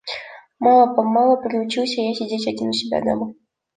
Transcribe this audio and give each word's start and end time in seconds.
Мало-помалу 0.59 1.39
приучился 1.43 2.01
я 2.01 2.15
сидеть 2.15 2.47
один 2.47 2.69
у 2.69 2.73
себя 2.73 3.03
дома. 3.03 3.35